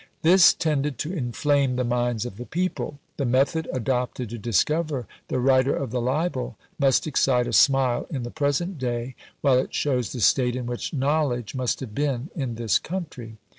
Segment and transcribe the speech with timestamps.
[0.23, 2.97] This tended to inflame the minds of the people.
[3.17, 8.23] The method adopted to discover the writer of the libel must excite a smile in
[8.23, 12.55] the present day, while it shows the state in which knowledge must have been in
[12.55, 13.37] this country.